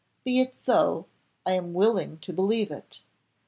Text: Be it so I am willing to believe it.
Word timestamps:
Be 0.23 0.39
it 0.39 0.55
so 0.55 1.05
I 1.45 1.51
am 1.53 1.75
willing 1.75 2.17
to 2.21 2.33
believe 2.33 2.71
it. 2.71 3.01